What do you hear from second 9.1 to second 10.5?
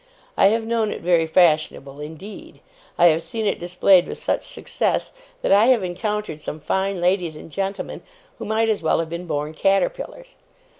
been born caterpillars.